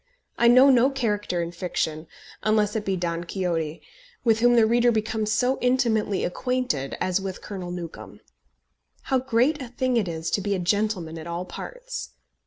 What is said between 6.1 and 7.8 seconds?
acquainted as with Colonel